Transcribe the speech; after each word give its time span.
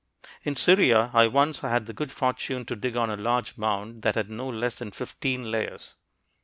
In 0.41 0.55
Syria 0.55 1.11
I 1.13 1.27
once 1.27 1.59
had 1.59 1.85
the 1.85 1.93
good 1.93 2.11
fortune 2.11 2.65
to 2.65 2.75
dig 2.75 2.97
on 2.97 3.11
a 3.11 3.15
large 3.15 3.55
mound 3.55 4.01
that 4.01 4.15
had 4.15 4.31
no 4.31 4.49
less 4.49 4.73
than 4.73 4.89
fifteen 4.89 5.51
layers. 5.51 5.93